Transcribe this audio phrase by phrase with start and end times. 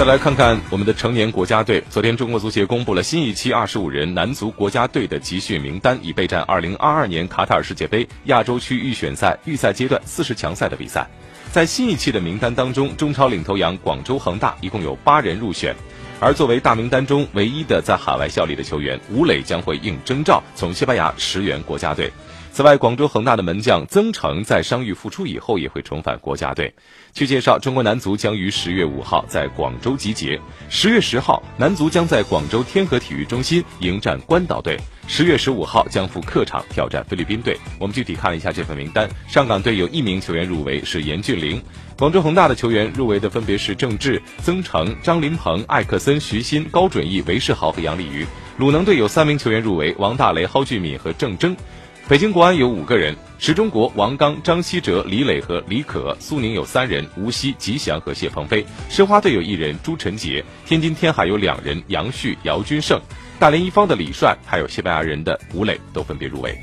[0.00, 1.84] 再来看看我们的成年国家队。
[1.90, 11.06] 昨天，中国足协公布了新一期二十五人男足国家队的集训名单，以备战二零二二年卡塔尔世界杯亚洲区预选赛预赛阶段四十强赛的比赛。
[11.52, 15.76] 在新一期的名单当中，中超领头羊广州恒大一共有八人入选，
[16.18, 22.10] 而作为大名单中唯一的在海外效力的球员，吴磊将会应征召从西班牙驰援国家队。
[22.52, 26.74] 此外，广州恒大的门将曾诚在伤愈复出以后也会重返国家队。
[27.12, 37.56] 据介绍，中国男足将于十月五号在广州集结，十月十号男足将在广州天河体育中心迎战关岛队，十月十五号将赴客场挑战菲律宾队。
[37.78, 41.60] 我们具体看了一下这份名单，上港队有一名球员入围，是严俊凌；
[41.96, 48.26] 广州恒大的球员入围的分别是郑智、曾诚、张琳芃、艾克森、徐新、高准翼、韦世豪和杨立瑜；
[48.58, 51.56] 鲁能队有三名球员入围，王大雷、蒿俊闵和郑铮。
[52.10, 62.98] 北京国安有五个人，石中国、王刚、张稀哲、李磊和李可；苏宁有三人，吴曦、吉祥和谢鹏飞；申花队有一人，朱晨杰；天津天海有两人，杨旭、姚军胜；
[63.38, 66.60] 大连一方的李帅，还有西班牙人的吴磊，都分别入围。